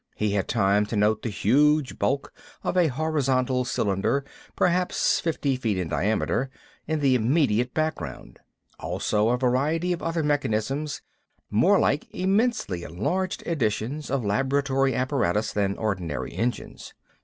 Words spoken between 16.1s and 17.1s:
engines.